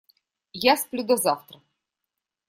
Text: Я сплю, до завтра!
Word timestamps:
Я 0.63 0.77
сплю, 0.77 1.03
до 1.03 1.17
завтра! 1.17 1.61